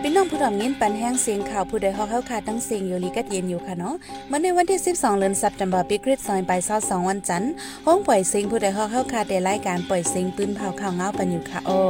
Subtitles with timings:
[0.00, 3.94] พี่น้องผู้ทำยินปันแห้งเสียงข่าวผู้ใดฮอกเฮาค่ะตั้งเสียงอยู่ลีกัดเย็นอยู่ค่ะเนาะ
[4.28, 7.52] เมื่อในวันที่ 12เดือนสัปดาห์ปีคริสต์ศักราช22วันจันทร์
[7.86, 11.80] ห้องปล่อยเสียงผู้ใดฮอกเฮาค่ะได้รายการปล่อยเสียงปืนเผาข่าวเงาปันอยู่ค่ะโอ้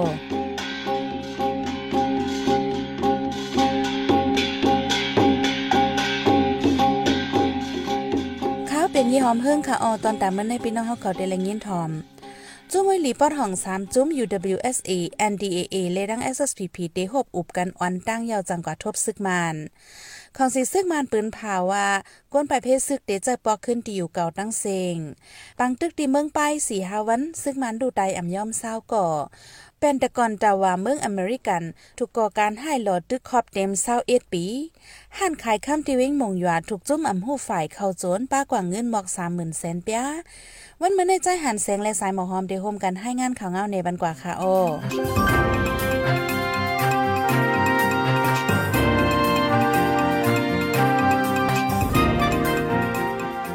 [8.70, 11.90] ข้าวเป็นยี่หอมเฮิ่งค่ะออตอนตามมันในพี่น้องเฮาเขาได้แลงยินทอม
[12.74, 14.90] จุ้มวยหลีปอดห้องสามจุ้ม UWSA
[15.32, 19.56] NDAA เลดัง SSPP เดหบอุบกันออนตั้งยาวจังกว่าทบซึกมาน
[20.36, 21.86] ของสีซึกมานปืนผาว่า
[22.32, 24.96] ก้นไปเพศซึกเดจะปอกขึ้นตีอยู่เก่าตั้งเซง
[25.58, 29.06] ปังตึกตีเมืองไปสี่ฮาวันซึกมันดูไตอ่ำย่อมเศร้าก่อ
[29.82, 31.62] ป็นต่ก่อนตาวาเมืองอเมริกัน
[31.98, 34.44] ถูกก่อการให้หลอดตึกคอบเต็มเศร้าเอ็ดปี
[35.18, 40.02] ห่านขายข้ามที่วิ่งมงหยาถูกจุ้มอ่ำหูฝ่ายเข้าโจนป้ากว่าเงินหมอกสามหมื่นแสนเปีย
[40.80, 44.42] วันเมื่อในใจหันแสงและสายหมอหอมเดโฮมกันให้งานข่าวเงาในบันกว่าค่ะโอ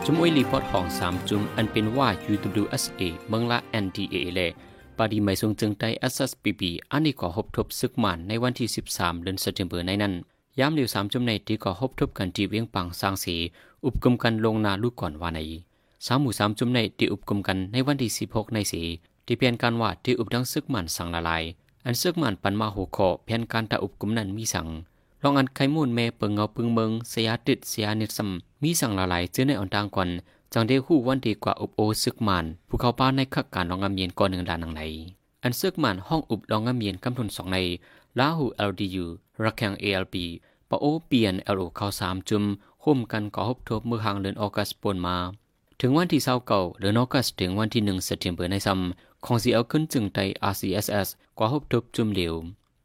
[0.06, 4.42] จุมอวยรีพอร์ตของสามจุมอันเป็นว่า UWSA เมืองละ NDA เล
[4.98, 10.14] ปาดีไม่ทรงจึงใจ SSPB อันนี้ก็พบทบซึกมันในวันที่ 13 เดือนสิงหาคมในนั้น
[10.60, 13.36] ย้ำเดียวสามจุมในที่ก็พบทบกันที่เวียงปังสร้างสี
[13.86, 15.40] อุปกรณ์กันลงนาลูกก่อนว่าใน
[16.06, 18.82] สามหมู่สามจุมในที่อุบกลมกันในวันที่สิบหกในสี
[19.26, 21.44] ที่เพียนการว่าที่อุบดังซึกมันสั่งละลาย
[21.86, 24.68] อันซึกมันปันมาหัวคอเพียนการตาอุบกลมนั้นมีสั่ง
[25.24, 28.30] ลองอันไขมูลเมเปิงเงาปึงเมืองสียติดสียนิดซัม
[28.64, 30.10] มีสั่งละลายเจอในอ่อนต่างก่อน
[30.54, 34.82] จังได้หู้วันดีกว่าอุบโอซึกมันภูเขาป้าในขักการลองงามเย็นก่อนหนึ่งดานหนังไหน
[35.44, 37.58] อันซึกมันห้องอุบลองงามเย็นกำทุนสองใน
[38.20, 39.06] ลาหู LDU
[39.44, 40.16] รักแข่ง ALP
[40.70, 42.44] ปะโอเปียน LO เข้าสามจุ่ม
[42.84, 45.18] ห่มกันก่อฮบทบมือหางเลือนออกัสปนมา
[45.82, 48.80] ถึงวันที่เศร้าเก่าเดือนออกัสถึงวันที่หนึ่งเซปเทมเบอร์ในซัม
[49.26, 50.20] ของสีเอาขึ้นจึงไต
[50.52, 51.08] RCSS
[51.38, 52.36] กว่าฮบทบจุมเหลว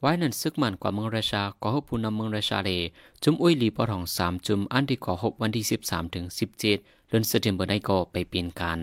[0.01, 2.71] ไว้นั้นซึกมันกว่าเมืองราชากว่าฮบผู้นำเมืองราชาเล
[3.23, 6.79] จุมอุ้ยลีปอทองสามจุมอันที่กว่าฮบวันที่สิบสามถึงสิบเจ็ด
[7.13, 8.79] เดือนเซปเทมเบอร์ในก็ไปเปลี่ยนการ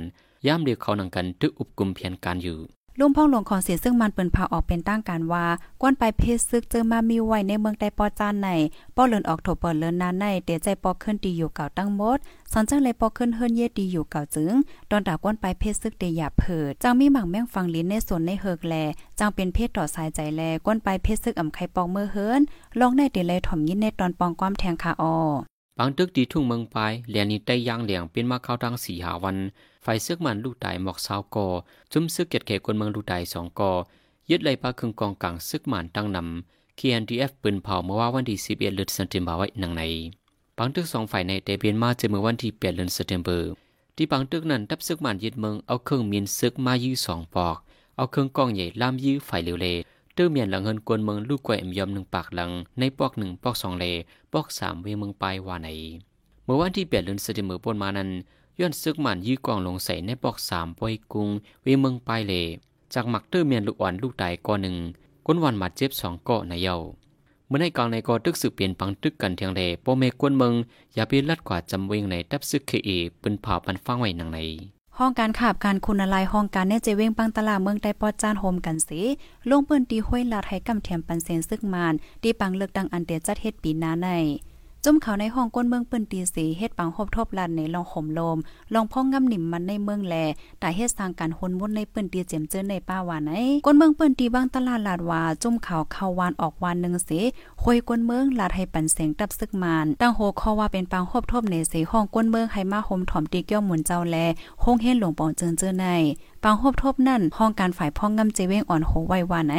[0.47, 2.57] ย่ามเดียวเขานังกันตึกอุบกุมเพียนการอยู่
[2.99, 5.45] ลุงพ่องหลวงของเสียซึ่งมันเปิ้นพาออกเป็นตั้งการว่า
[5.81, 8.49] ก้นไปเพศซึกเจอมามีไว้ในเมืองใดปอจานใน
[8.95, 12.17] ป้อเลินออกโถเปิดเลินนานในเตใจปอขึ้นดีอยู่เก่าตั้งมด
[12.51, 14.53] สอนจังเลยปอขึ้นเฮิรนเยดีอยู่เก่าจึง
[14.89, 18.75] ตอนดาก้นไปเพศซึกเตหยาเผิดจังมีหมังแม่งฟังลิ้นในส่วนในเฮิกแล
[19.19, 22.41] จังเป็นเพศต่อสายใจแลก้นไปเพศซึกอ่ำไข่ปองเมื่อเฮิรน
[22.79, 25.17] ลองในเตเลยถ่อมยินในตอนปองความแทงขาออ
[25.81, 29.37] บางตึกดีทุ่งเมืองปลายเหลียนนี้ได้ย่างเหลียงเป็นมาเข้าดังสีหาวัน
[29.83, 31.47] ไฟเสือกมันลูกตหมอกสาวกอ
[31.91, 33.71] จุ้มซึกเกียดเขกคนเมืองลูกตสองกอ
[34.29, 39.83] ยึดไหลปลาครึ่งกองกลางซึกมันตั้งนำคี NDF ปืนเผาเมื่อว่าวันที่สิบเอ็ดเดือนสิงหาคมไว้หนังใน
[40.57, 43.29] บางตึกสองฝ่ายในแต่เปลี่ยนมาเจอเมื่อวันที่แปดเดือนสิงหาคม
[43.95, 47.57] ที่บางตึกนั้นทับซึกมันยึดเมืองเอาเครื่องมีนซึกมายื้อสองปอก
[47.95, 49.67] เอาเครื่องกองใหญ่ล่ามยื้อฝ่ายเร็วเล
[50.21, 53.85] ตื้อเมียนหลังเงินกวนเมืองลูกกวยเอ็มยอมหนึ่งปากหลังในปอกหนึ่งปอกสองเล
[54.33, 55.67] ปอกสามเวเมืองปลายว่าไหน
[56.43, 58.09] เมื่อวันที่เปลี่ยนเลือนสติมือปนมานั้น
[58.59, 61.29] ย้อนซึกมันยื้อกองลงใส่ในปอกสามปอยกุง
[61.63, 62.33] เวเมืองปลายเล
[62.93, 64.75] จากหมักตอร์เมียนลูกอ่อนลูกตายก้อนหนึ่ง
[65.25, 66.75] ก้นวันมาเจ็บสองเกาะในเยา
[67.47, 70.53] เมื่อในกลางในกอตึกสืบเปลี่ยนปังตึกกันเทียงเลโปเมกวนเมือง
[70.93, 72.89] อย่าเปลัดกว่าจำเวงในดับซึกเคเอ
[73.21, 74.39] ปืนผ่าปันฟังไว้หนังใน
[75.01, 79.01] ห้องการขาบการคุณลายห้องการเนเจเวงปังตลาเมืองไต้ปอจานโฮมกันสิ
[79.49, 81.93] ลงปืนตีห้วยลาดให้กำเทียมปันเซนซึกมาน
[82.23, 84.07] ตีปังเลือกดังอันเดียจัดเฮ็ดปีนาใน
[84.85, 88.37] จุ่มเขาในห้องก้นเมืองปิ้นตีสีเฮ็ดปังหบทบลันในลองห่มลม
[88.73, 90.15] ลองพ่องงำหนิ่มมันในเมืองแล
[90.59, 93.31] แต่เฮ็ดสร้างการหนวนในปิ้นตีเจียมเจอในป้าว่าไหน
[93.65, 97.21] ก้นเมืองปิ้นตีบางตลาดลาดว่าจุ่มเขาเข้าวานออกวานหนึ่งสิ
[97.63, 104.15] คุยก้นเมืองลาดให้ปันเสียงตับซึกมานตั้งโหคอว่าเป็นปังหบทบในสีห้องก้นเมืองให้มาห่มถ่อมตีเกี้ยวหมุนเจ้าแล
[104.63, 105.85] คงเฮ็ดหลวงปองเจินเจอใน
[106.43, 109.55] ปังหบทบนั่นห้องการฝ่ายพ่องงำเจเวงอ่อนโหไว้ว่าไหน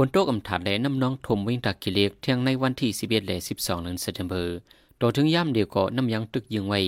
[0.00, 4.34] ฝนตกอำถาดและน้ำน้องถมวิ่งตากกิเลกเที่ยงในวันที่11และ12เดือนสิงหาคม
[5.00, 6.80] ต่อถึงย่ำเดียวก็น้ำยังตึกยิงไว้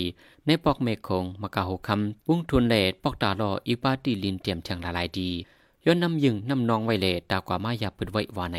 [0.46, 5.31] ในปอกเมฆคงมากาหกคำวุ้งทุนเลดปอกตาลออีปาตีลินเตรียมแทงละลายดี
[5.85, 8.58] ย้อนน้ำยิงน้ำนองไว้เลตากว่ามายาปิดไว้วาใน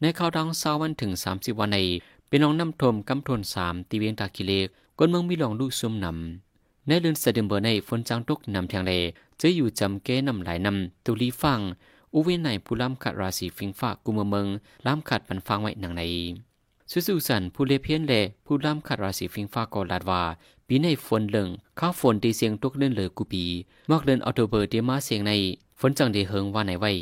[0.00, 1.78] ในข้าวดังเศร้าวันถึงสามสิบวันใน
[2.28, 4.66] เป็นน้องน้ำทมกำทนสามตีเวียงตากิเลก
[4.98, 8.92] กนเมืองมีลองลูกซุ่มนำในเลือนเสด็มเบอร์ในฝนจางตกนำแทงเล
[9.40, 11.60] จะอยู่จำเก้นำหลายนำตุลีฟัง
[12.14, 14.46] อุเวนในผู้ล้ำขัดราศีฟิงฟ้ากุมเมือง
[14.86, 16.02] ล้ำขัดปันฟังไว้หนังใน
[16.90, 18.14] สุสุสันผู้เลเพียนเล
[18.46, 20.22] ผู้ล้ำขัดราศีฟิงฟ้ากอลาดว่า
[20.66, 23.44] ปีในฝนเลิงข้าฝนตีเสียงตกเล่นเลยกูปี
[23.90, 25.32] มอกเดินออโตเบอร์เดียมาเสียงใน
[25.80, 26.92] ฝนจังเดเฮิงว่าไหนไว้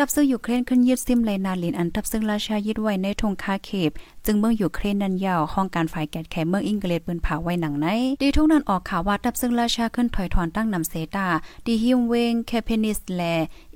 [0.00, 3.90] ดับซึ่งยูเครนขึ้นยึดซิมไลนาลินอันทับซึ่งราชายึดไว้ในธงคาเคป
[4.26, 7.86] จึงเมืองยูเครนนั้นยาวห้องการฝ่ายแกดแขเมืองอังกฤษปืนผาไว้หนังใน
[8.22, 11.26] ดีทุกนั้นออกข่าวว่าทับซึ่งราชาขึ้นถอยถอนตั้งนำเซตา
[11.66, 13.22] ดีฮิมเวงแคเพนิสแล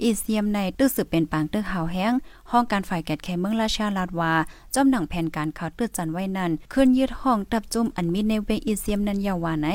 [0.02, 2.12] อิเซียมในตึกสืบเป็นปางตึกหาวแห้ง
[2.56, 4.32] ห้องการฝ่ายแกดแขเมืองราชาลาดวา
[4.74, 9.68] จอมหนังแผนการเขาวตืดจันไว้นั้นขึ้นยึดห้องตับจุ่มอันมีในเวอีเซียมนันยาวาไหน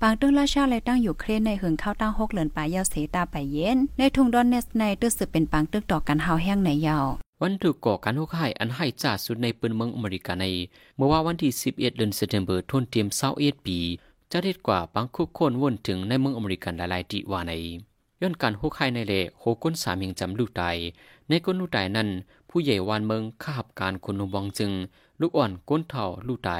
[0.00, 7.06] ปางตึงราชาและตั้งอยู่เครนในหึงข้าวตั้งหกเหลือนปลายยาวเสตาไปเย็น ในทุงดอนเนสในตื้อสืบเป็นปางตึกต่อกันเฮาแห้งในยาว
[7.42, 10.44] วันถูกก่อการหุกให้อันให้จ่าสุดในปืนเมืองอเมริกาใน
[10.96, 13.78] เมื่อว่าวันที่ 11 เดือนสิงหาคมทนเตรียม21ปี
[14.32, 17.54] จะเด็ดกว่าบางคุกคนวนถึงในเมืองอเมริกันหลายๆที่ว่าใน
[18.22, 20.76] ย้อนการหุกให้ในเลโหก้นสามยังจำลูกตาย
[21.28, 22.08] ในก้นลูกตนั้น
[22.50, 24.72] ผู้ใหญ่วานเมืองข้าบการคนนุบองจึง
[25.20, 26.50] ลูกอ่อนก้นเท่าลูกต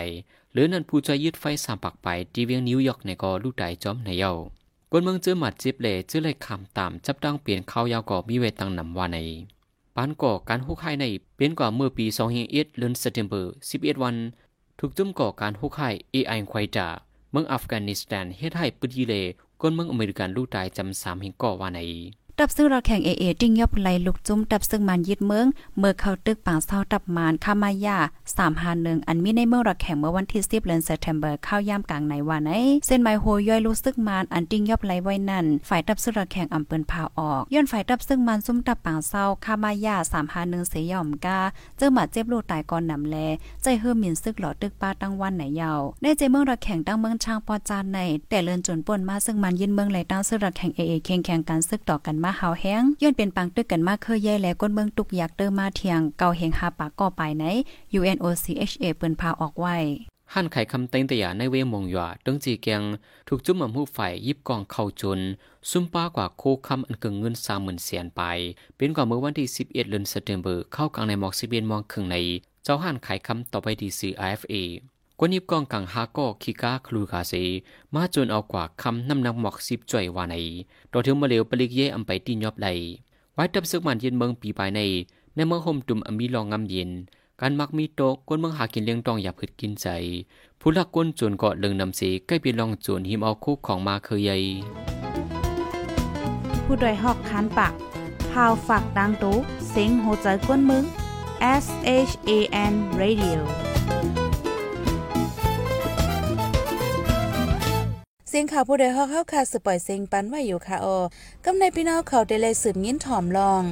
[0.52, 4.32] หรือนั่นผู้ใจยึดไฟสามปักไปที่เวียงนิวยอร์กในกอลูกตจอมในเยา
[4.92, 9.18] ก้นเมืองเจอหมัดจิบเล่เจอเลยคำตามจับตั้งเปลี่ยนข้าวยาวก่อมีเวตังนำว่าใน
[9.96, 11.04] ปานก่อการหุกไห้ใน
[11.36, 13.34] เป็นกว่าเมื่อปี2 0 0 1เดือนสิงหาคม
[13.70, 14.16] 11 วัน
[14.78, 16.88] ถูกจุ่มก่อการหุกไห้ AI ควายจ่า
[17.30, 19.14] เมืองอัฟกานิสถานเฮ็ดให้ปึดีเล
[19.60, 21.80] ก้นเมืองอเมริกันลูกตายจำสามเฮงก่อว่าใน
[22.38, 25.46] ตับซึ่งเราแข่งเอเอติ้งยอบไหลลุกจุ้มตับซึ่งมันยึดเมือง
[25.78, 27.98] เมื่อเข้าตึกปางเศร้าตับมานคามายา
[28.36, 32.52] สามหาหนึ่งอันมีในเมืองเราแข่งเมื่อวันที่สิบเดือนเซปเทมเบอร์เข้าย่ามกลางในวันไหน
[32.86, 41.38] เส้นไมโฮย่อยรู้สึกมานอันติ้งยอบไหลไว้นั่น ฝ่ายตับซึ่งเราแข่งอำเปินพาออกย้อนฝ่ายตับซึ่งมันซุ่มตับปางเศร้าคามายาสามหาหนึ่งเสียยอมกา
[41.76, 43.16] เจอหมาเจ็บลูกตายก่อนนำแล
[43.62, 47.98] ใจเฮือมินซึกหลอตึกป้าตั้งวันไหนยาวในใจเมืองเราแข่งตั้งเมืองช่างปอจานใน
[48.30, 57.44] แต่เลินจนป่นมาซึ่งมันยินเมืองไหลตั้งซึ่งเราแข่งเอเอแข่งแข่งกันซึกต่อกันมาหาวแห้งย้อนเป็นปังตึกกันมากเคยใหญ่และก้นเมืองตุกอยากเติมมาเทียงเกาเฮงหาปากก่อไปไหน
[57.98, 59.76] UNOCHA เปิ้นพาออกไว้
[60.34, 62.82] หันไข่คำเต็งแต่ยาในเวมงหยาตึงจีเกียง
[63.28, 65.20] ถูกจุ่มอมูฝ่ายยิบกองเข้าจน
[65.70, 68.22] ซุ่มป้ากว่าโคคำอันเกิงเงินสามหมื่นเสียนไป
[68.76, 72.16] เป็นกว่าเมื่อวันที่สิบเอ็ดเดือนสิงหาคมเข้ากลางในหมอกสิบเอ็ดมองครึ่งใน
[72.64, 74.54] เจ้าหันไข่คำต่อไปดีซี IFA
[75.24, 77.32] กวนิบกองกังฮาก็คีกาคลูคาเซ
[77.94, 80.34] มาจนเอากว่าคำน้ำนักหมอกสิบจ่อยวาใน
[80.92, 82.68] ต่อถึงมาเลวปลิกเย่อำไปตีนยอบไหล
[83.34, 84.80] ไว้ตับซึกมันเย็นเมืองปีปลายใน
[85.34, 86.90] ในเมืองห่มตุ่มอมีรองงำเย็น
[87.40, 89.86] การมักมีโตก้นเมืองหากินเลี้ยงต้องอย่าผิดกินใจ
[90.60, 94.36] ผู้ลักก้นจนเกาะเลิงนำสีใกล้เป็นลองจนหิมเอาคุกของมาเคยใหญ่
[96.64, 97.72] ผู้ดยหอกคานปาก
[98.30, 99.36] พาวฝากดังตู้
[99.70, 100.84] เซ็งโหใจก้นมึง
[101.62, 101.66] S
[102.08, 102.30] H A
[102.72, 103.40] N Radio
[108.34, 111.00] เสียงข่าวผู้ใดฮอกเข้าค่ะสืบปล่อยเสียงปันไว้อยู่ค่ะออ
[111.44, 113.62] กำในพี่น้องเขาได้เลยสืบยิ้นถ่อมลอง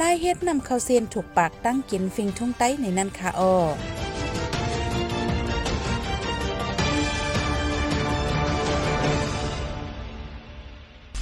[0.00, 3.56] ลายเฮ็ดนำเข้าเซียนถูกปากตั้งกินฟิงทุ่งใต้ในนั้นค่ะออ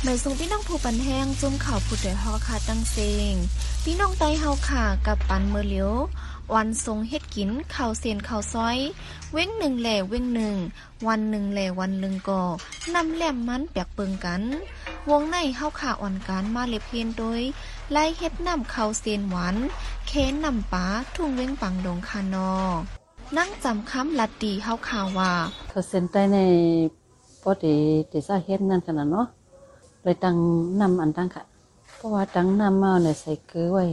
[0.02, 2.96] หมายส่งพี่น้องผู้ปันแห้งจุ่มข่าวผู้ใดฮอกค่ะตั้งเซ
[3.32, 3.34] ง
[3.84, 5.92] พี่น้องไตเฮาค่ะกับปันเมอเลียว
[6.54, 8.78] วันทรงเฮ็ด กินข้าวเสียนข้าวซอย
[9.32, 10.56] เว้งหนึ่งแหล่เว้งหนึ่ง
[11.06, 12.42] วันหนึ่งแหล่วันหนึ่งก่อ
[12.94, 14.42] นำแหลมมันแปกเปิงกัน
[15.10, 17.42] วงในเฮาขาอ่อนการมาเล็บเพียนโดย
[17.92, 19.56] ไล่เฮ็ดนำข้าวเสียนหวาน
[20.08, 20.84] เค้นนำปลา
[21.14, 22.50] ทุ่งเว้งปังดงคานอ
[23.36, 25.32] นั่งจำคำลัดดีเฮาข่าวว่า
[25.70, 26.38] เขาเส้นใต้ใน
[27.42, 27.76] ปอดี
[28.10, 29.26] ติซาเฮ็ดนั่นกันนะเนาะ
[30.02, 30.36] เลยตั้ง
[30.80, 31.42] นำอันตั้งค่ะ
[31.96, 33.84] เพราะว่าตั้งนำมาในใส่เกลือไว้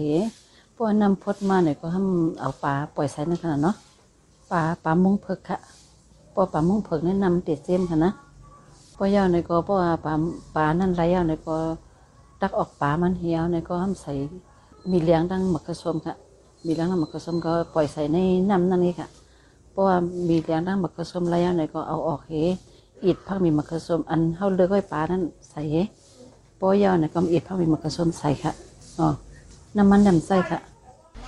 [0.83, 3.75] วกนำพดมาเนี่ยก็ทำเอาปลาปล่อยใส่ในขนาดเนาะ
[4.51, 5.59] ปลาปลามุ้งเพิกค่ะ
[6.33, 8.11] พอปลามุ้งเพิกแนะนำเตียเจมค่ะนะ
[8.95, 10.13] พอยาวในก็เพราะว่าปลา
[10.55, 11.55] ปลานั่นไรยาวในก็
[12.41, 14.11] ตักออกปลามันเหี่ยวในก็ทำใส่
[14.91, 16.15] มีเลี้ยงดังหมักกระสมค่ะ
[16.65, 18.17] มีเลี้ยงดังหมักกระสมก็ปล่อยใส่ใน
[18.49, 19.07] น้ำนั่นนี่ค่ะ
[19.71, 19.95] เพราะว่า
[20.29, 22.33] มีเลี้ยงดังหมักกระสมไรยาวในก็เอาออกเฮ
[23.05, 25.75] อิดพักมีหมักกระสมอันเท่าเลือกไว้ปลานั่นใส่เฮ
[26.59, 28.51] ปอยาวในก็อิดพักมีหมักกระสมใส่ค่ะ
[28.99, 29.07] อ๋อ
[29.77, 30.59] น้ำมันดำใส่ค่ะ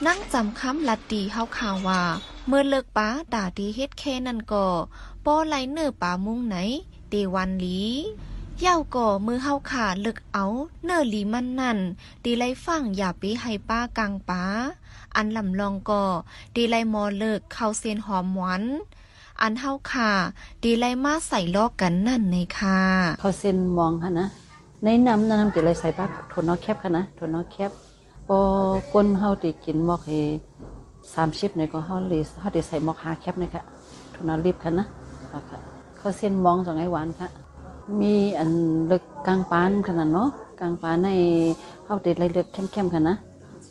[0.05, 2.01] นั่งจำคำลัดดีเฮาข่าวว่า
[2.47, 4.67] เมื่อเลิกป้าด่าดีเฮ็ดแค่นั่นก่อ
[5.25, 6.55] ป้อไหลเนื้อป่ามุงไหน
[7.09, 7.81] เตวันลี
[8.59, 10.45] เย่าก่อมือเฮาขาเลิกเอา
[10.85, 11.77] เนื้อหลีมันนั่น
[12.23, 14.43] ดีไลฟังอย่าไปให้ป้ากลางป้า
[15.15, 16.03] อันลำลองก่อ
[16.55, 18.63] ดีไลมอเลิกเข้าเซนหอมหวาน
[19.41, 20.09] อันเฮาขา
[20.63, 22.79] ดีไลมาใส่ลอกกันนั่นในค่ะ
[23.19, 24.27] เขาเส้นมองค่ะนะ
[24.83, 27.71] ในน้ำน้ำจะเลยใส่ป้าทนนอแคบค่ะนะทนนอแคบ
[28.27, 28.39] พอ
[28.93, 30.11] ก้นเฮาติกินหมอกเฮ
[31.13, 33.61] สามชิปเนี่ยก็เฮาเลยเฮาได้ใส่หมอกหาแคบนี่ค่ะ
[34.13, 34.85] ทุนารีบค่ะนะ
[35.49, 35.59] ค่ะ
[35.97, 37.27] เขาเส้นมองสองไอหวานค่ะ
[38.01, 38.51] มีอัน
[38.87, 40.29] เลึกกลางปานขนาดเนาะ
[40.59, 41.09] กลางปานใน
[41.85, 43.15] เฮาติดอะไรเลึกเข้มๆค่ะนะ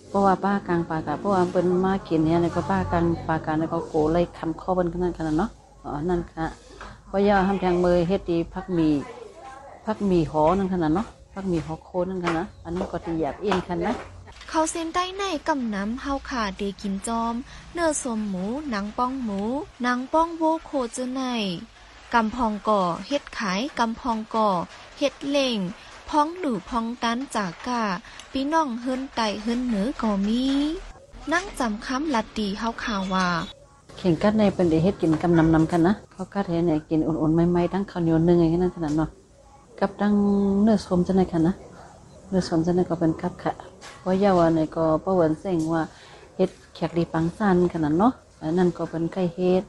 [0.08, 5.50] เพราะว่าป้ากลางปากะเพราะว่าเป็นมากินเนี่ยในก็ป้ากลางปากาในก็โกเลยคำข้อเนขนาดขนาดเนาะ
[5.84, 6.44] อ๋อนั่นค่ะ
[7.06, 8.88] เพราะย่าทำแทงมือเฮ็ดดีพักมี
[9.86, 13.94] พักมีหอนั่นขนาดเนาะพักมีหอโคนั่นขนาดอันนี้ก็ตีหยาบเอียนคันนะ
[14.58, 17.34] เขาเส้นใต้ในกำน้ำเฮาขาเดกินจอม
[17.74, 19.40] เนื้อสมหมูหนังป้องหมู
[19.82, 21.22] หนังป้องโวโคเจอใน
[22.14, 24.48] กำพองก่อเฮ็ดขายกำพองก่อ
[24.98, 25.58] เฮ็ดเล่ง
[26.08, 27.82] พ้องหรือพ้องตันจากกา
[28.32, 30.42] พี่น้องเฮิรนไตเฮิรนเหนือก็มี
[31.32, 33.28] นั่งจำคำลัดดีเฮาข่าวว่า
[33.96, 39.08] เข่งกัดในเป็นได้เฮ็ดกินกำนำนำกันนะเขากัดเฮ็ดเนี่ยกินอุ่นๆใหม่ๆทั้งข้าวเหนียวนึ่งอย่างนั้นขนาดเนาะ
[39.80, 40.14] กับดัง
[40.62, 41.54] เนื้อสมจังได๋ค่ะนะ
[42.28, 43.52] เนื้อสมจังได๋ก็เป็นกัดค่ะ
[44.00, 45.82] เพราะยาว่าเนี่ยก็ประเวินเสงว่า
[46.36, 49.62] เฮ็ดแขกดีปังซันขนาดเนาะอันนั้นก็เป็นไก่เฮ็ด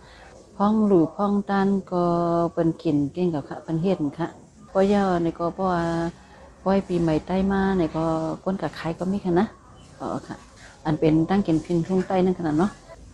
[0.55, 2.03] พ้องหลูพ้องตันก็
[2.53, 4.27] เป็นกินเก่งกับค่ะเป็นเฮ็ดค่ะ
[4.67, 5.81] เพราะยาเนี่ยก็เพราะว่า
[6.63, 8.03] ปล่อยปีใหม่ใต้มาเนี่ยก็
[8.43, 9.47] ก้นกับขายก็ไมีค่ะนะ
[9.99, 10.35] อ๋อค่ะ
[10.85, 12.71] อันเป็นตั้งกินพินทุ่งใต้นั่นขนาดเนาะ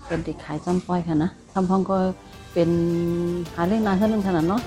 [0.07, 1.97] เป็นติดขายจอมปล่อยค่ะนะทำพ้องก็
[2.53, 2.69] เป็น
[3.55, 4.61] หาเรื่องนานเท่านั้นขนาดเนาะ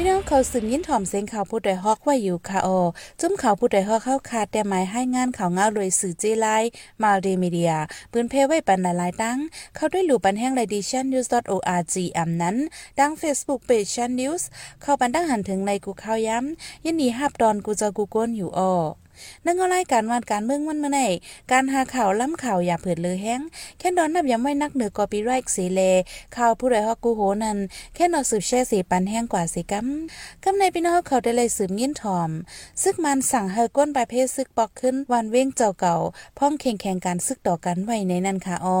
[0.00, 2.80] พี่น้องเขาสืบยิ้นถ่อมเสียงข่าวผู้ใดฮอกไว้อยู่ค่ะออ
[3.20, 6.46] จุ้มข่าวผู้ใดฮอกเข้าคาแต่หมายให้งานข่าวเงาเลยสื่อเจไล
[7.02, 7.72] มาเดมีเดีย
[8.12, 9.38] ปืนเพไว้ปันหลายๆตั้ง
[9.74, 12.56] เข้าด้วยหลู่ปันแห้งไลดิชันนิวส์ .org อำนั้น
[12.98, 14.46] ดัง Facebook Page ชันนิวส์
[14.82, 18.74] เข้าปันดั้งหันถึงในกูข่าวย้ำยินดีฮับดอนกูจะกูก้นอยู่ออ
[19.46, 21.00] นั่งเอาไล่การวานการเมืองมันมื่อไหน
[21.52, 23.40] การหาข่าวล้ำข่าวอย่าเผิดเลยแห้ง
[23.78, 25.80] แค่ดอนนับย้ำไว้นักเหนือกอปีไรค์สีเล
[26.36, 27.58] ข่าวผู้ใดฮอกกูโหนัน
[27.94, 29.86] แค่นอสืบแช่สีปันแห้งกว่าสิกัม
[30.44, 32.30] กำในพี่น้องเขาได้เลยสืบยินถอม
[32.82, 35.94] ซึกมันสั่งเฮก้นประเภทซึกปอกขึ้นวันเว้งเจ้าเก่า
[36.38, 38.80] พ้องเข่งแข่งการซึกต่อกันไว้ในนั้นค่ะอ้อ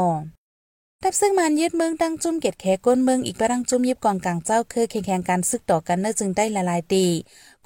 [1.04, 7.04] ทับซึ่งมันยึดเมืองตั้งจุ่มเกตแขก้นเมืองอีกประดังจุ่มยิบกองกลางเจ้าคือแข่งแข่งการซึกต่อกันเนื่อจึงได้ละลายตี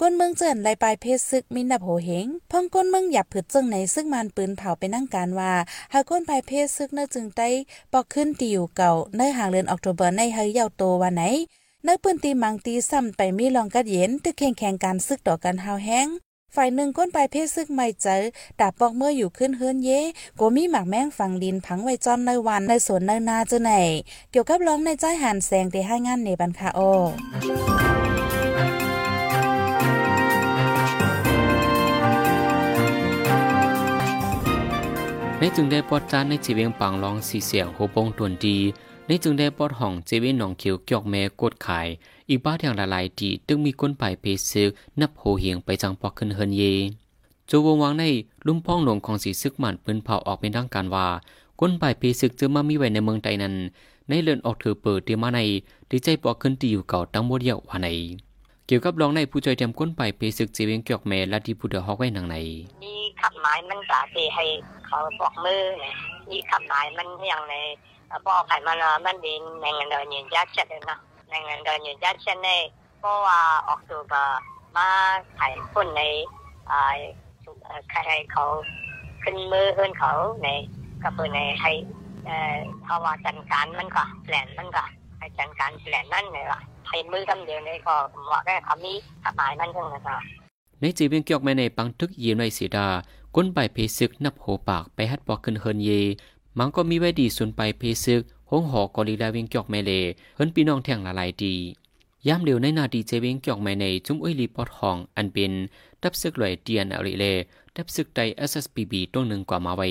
[0.01, 5.53] ก้นเมืองเจินไลปลายเพศซึกมินดับโหเหงพ่องก้นเมืองหยับผืดจึงในซึ่งมันปืนเผาไปนั่งการว่า
[5.93, 7.49] หากก้นปลายเพศซึกเนื่อจึงได้
[7.93, 11.23] ปอกขึ้นตีอยู่เก่าเนื่อห่างเดือนออกโทเบอร์ในเฮยเยาโตวันไหน
[11.87, 16.09] นื้อปืนตีมังตีซ้ำไปมีลองกัดเย็นตึกแข่งแข่งการซึกต่อกันหาวแห้ง
[16.55, 18.23] ฝ่ายหนึ่งก้นปลายเพศซึกไม่เจอ
[18.61, 20.01] ดาบปอกเมื่ออยู่ขึ้นเฮือนเย่
[20.39, 23.73] ก็มีหมากแมงฝังดินผังไว้จอมในวันในสวนในนาเจอไหน
[24.31, 26.81] เกี่ยวกับร้องในใจหันแสงเตให้งานในบันคาโอ
[35.43, 38.57] ในจึงได้ปอดจานในจีเวียงปังลองสีเสียงโหปงตวนดี
[39.07, 41.87] ในจึงได้ปอดห้องจีเวียงหนองเขียวเกี่ยวแม่กดขาย
[42.29, 44.71] อีกบ้าอย่างละลายดีตึงมีก้นปลายเพซึก
[45.01, 46.63] นับโหเหียงไปจังปอกขึ้นเฮินเย
[47.51, 48.05] จูวงวางใน
[48.47, 51.07] ลุ่มพ้องหลวงของสีซึกหมันปืนเผาออกเป็นดังการว่า
[51.61, 53.55] ก้นปลายเพซึกจะมามีไว้ในเมืองใดนั้น
[54.09, 55.41] ในเลือนออกถือเปิดเตียมาใน
[55.91, 57.89] ดีใจปอกขึ้นตีอยู่เก่าตั้งโมเดียวว่าไหน
[58.67, 62.37] เกี่ยวกับรองในผู้ใจเตรียมก้นไปลายเพซึกจีเวียงเกี่ยวแม่และที่ผู้เดือฮอกไว้หนังไหน
[62.83, 64.45] มีขับหมายมันกะสิให้
[64.87, 65.95] เขาบอกมือเนี่ย
[66.31, 67.55] มีขับหมายมันอย่างใน
[68.29, 70.99] บอกให้มันมันดีในเงินเดือนยืนยัดเช็ดเลยนะ
[71.31, 72.51] ในเงินเดือนยืนยัดเช็ดใน
[72.99, 74.01] เพราะว่าออกตัว
[74.77, 74.89] มา
[75.39, 76.03] ถ่ายคนใน
[76.71, 76.99] อ่า
[77.91, 78.01] ใคร
[78.33, 78.45] เขา
[79.23, 80.49] ขึ้นมือขึ้นเขาใน
[81.03, 81.73] ก็เพื่อในให้
[82.27, 84.85] เอ่อเพราว่าจัดการมันก็แผนมันก็
[85.19, 87.95] ให้จัดการแผนนั่นเลยล่ะ ให้มือกำเดียวเลยก็
[88.31, 90.19] ว่าแค่เขามีขับหมายมันทั้งนั้นนะ
[90.81, 92.89] ในจีเวียงเกี่ยวแม่ในปังทึกเยียนไว้สีดา
[93.37, 95.91] ก้นใบเพซึกนับโหปากไปฮัดปอกขึ้นเฮินเย
[96.59, 99.93] มันก็มีไว้ดีส่วนไปเพซึกหงหอกอลีลาเวียงเกี่ยวแม่เล
[100.37, 101.55] เฮินพี่น้องแท่งละลายดี
[102.29, 105.53] ยามเดียวในนาดีเจเวียงเกี่ยวแม่ในจุ้มอุ้ยลีปอดห้องอันเป็น
[106.03, 107.25] ดับซึกลอยเตียนอริเล
[107.77, 108.21] ดับซึกได
[108.51, 109.89] SSPB ตัวหนึ่งกว่ามาไว้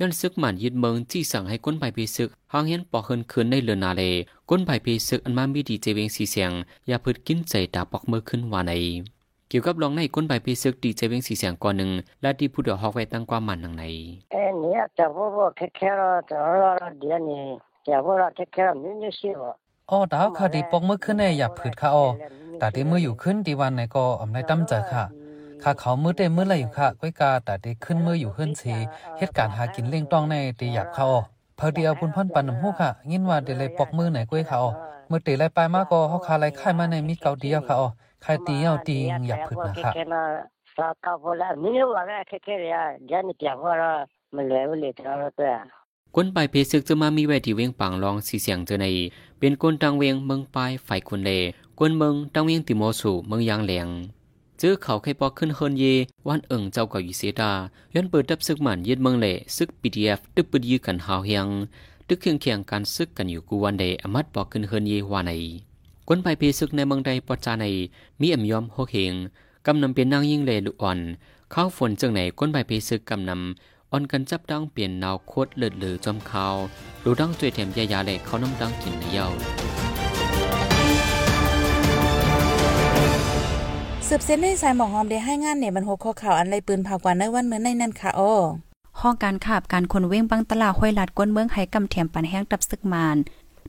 [0.00, 4.02] ย้อนซึกหมันยึดเมืองที่สั่งให้ก้นใบเพซึกหางเห็นปอกเฮินคืนในเลือนนาเล
[4.50, 6.52] ก้นใบเพซึกอันมามีดีเจเวียงสีเสียง
[6.88, 8.72] อย่าพืดกินใจดาปอกมือขึ้นว่าใน
[9.48, 11.90] เกี่ยวกับรองในก้นใบเพซึกดีเจเวียงสีเสียงก่อนหนึ่ง
[12.22, 13.84] และดีผู้เดือฮอกไว้ตั้งความมันหนังใน
[14.32, 17.42] เอ้เนี่ยจะพูดว่าแค่แค่เราจะเราเดียวนี่
[17.86, 19.34] จะพูดว่าแค่แค่เราไม่ไม่เชื่อ
[19.90, 22.06] อ้อดาวคดีปกมือขึ้นในอย่าผืดค่ะอ้อ
[22.58, 25.04] แต่ที่มืออยู่ขึ้นดีวันในก็อำในตั้มใจค่ะ
[25.66, 28.74] ข้าเขามือเต็มมือไรอยู่ค่ะก้อยกาแต่ที่ขึ้นมืออยู่ขึ้นสี
[29.18, 31.20] เหตุการณ์หากินเล่งต้องในตีหยับค่ะอ้อ
[31.58, 34.70] พอดีเอาบุญพันปันน้ำหูค่ะยินว่าเดเลยปกมือไหนก้อยค่ะอ้อ
[35.10, 37.88] มือตีไรไปมากก็เขาคาไรค่ายมาในมีเกาเดียวค่ะอ้อ
[38.22, 39.90] ใครตีเอาตีหยับผืดนะค่ะ
[40.76, 42.78] สาตาพอแล้วมีว่าแค่แค่เนี่ย
[43.10, 43.74] ยันจะว่า
[44.34, 45.54] มันเลยเลยเราตัว
[46.14, 48.86] ก้นปลายเพซึกจะมามีไว้ที่เวียงปังลองสีเสียงเจอใน
[49.38, 51.30] เป็นก้นตังเวียงเมืองปลายฝ่ายคนเล
[51.78, 53.88] ก้นเมืองตังเวียงติโมสูเมืองยางแหลง
[54.23, 55.84] เจอเขาใครปอกขึ้นเฮินเย
[56.28, 57.52] วันเอิงเจ้าเก่าอยู่เสดา
[57.94, 61.46] ย้อนเปิดดับซึกหมันยึดเมืองเล่ซึก PDF ตึกปืดยื้อกันหาวเฮียง
[62.08, 65.32] ตึกเคียงเคียงการซึกกันอยู่กูวันเดอมัดปอกขึ้นเฮินเยวาใน
[66.08, 67.64] ก้นปเพซึกในเมืองใดปอจาใน
[68.20, 69.14] มีอำยอมโฮเฮง
[69.66, 70.98] กำนำเป็นนางยิ่งเลลุอ่อน
[71.52, 76.56] ข้าวฝนจังไหนก้นใบเพซึกกำนำอ่อนกันจับดังเปลี่ยนนาวโคตรเลือดเหลือจอมขาว
[77.04, 79.83] ดูดังจวยแถมยายาเลยเขาน้ำดังกินในเย้า
[84.08, 88.34] สืบเส้นในสายหมองหอมได้ให้งานในบรรหกข้อข่าวอันไรปืนเผากว่าในวันเหมือนในนั่นค่ะอ้อ
[89.00, 93.16] ห้องการขาบการคนเว้งบังตลาห้วยลัดก้นเมืองไห้กำเทียมปันแห้งตับซึกมาน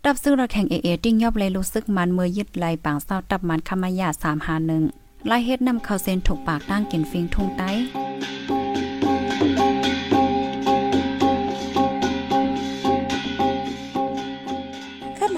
[0.04, 4.84] ตับซึกเราแข่งเอเอติ้งยอบเลยรู้ซึกมันเมื่อยึดไหลปางเศร้าตับมันคามายาสามหาหนึ่ง
[5.28, 7.70] ไล่เฮ็ดนำเข้าเซนถูกปากตั้งกินฟิงทุ่งไต้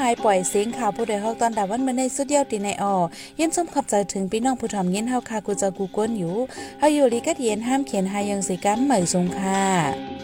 [0.08, 2.96] ายปล่อยเสียงข่าวผู้ใดฮอกตอนดาวันเมื่อในสุดยอตีในออ
[3.40, 6.36] ยินชมขับใจถึงพี่น้องผู้ทอมเยินเฮาคากูจะกูก้นอยู่
[6.80, 10.17] เฮาอยู่ลีกัดเย็นห้ามเขียนหายังสิกัมใหม่สงค่ะ